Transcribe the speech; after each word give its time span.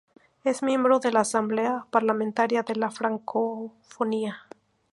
Es 0.43 0.63
miembro 0.63 0.97
de 0.97 1.11
la 1.11 1.19
Asamblea 1.19 1.85
parlamentaria 1.91 2.63
de 2.63 2.75
la 2.75 2.89
Francofonía. 2.89 4.47